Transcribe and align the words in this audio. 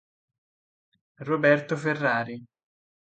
Roberto 1.27 1.77
Ferrari 1.77 2.33